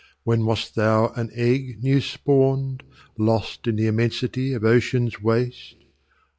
When 0.23 0.45
wast 0.47 0.73
thou 0.73 1.09
an 1.09 1.29
egg 1.35 1.83
new 1.83 2.01
spawn'd, 2.01 2.81
Lost 3.19 3.67
in 3.67 3.75
the 3.75 3.85
immensity 3.85 4.51
of 4.53 4.65
ocean's 4.65 5.21
waste? 5.21 5.75